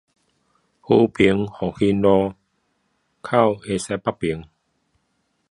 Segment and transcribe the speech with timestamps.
[0.03, 0.15] 和平復興路
[3.21, 4.45] 口西北側